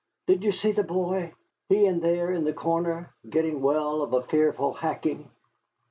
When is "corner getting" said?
2.53-3.61